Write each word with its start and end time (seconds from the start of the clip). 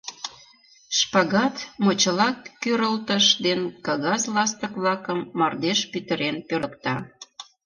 Шпагат, 0.99 1.55
мочыла 1.83 2.29
кӱрылтыш 2.61 3.25
ден 3.45 3.61
кагаз 3.85 4.21
ластык-влакым 4.35 5.19
мардеж 5.39 5.79
пӱтырен 5.91 6.35
пӧрдыкта. 6.47 6.95